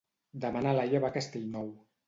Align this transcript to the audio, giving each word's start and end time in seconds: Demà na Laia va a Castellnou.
Demà 0.45 0.63
na 0.67 0.73
Laia 0.79 1.03
va 1.05 1.13
a 1.15 1.17
Castellnou. 1.21 1.71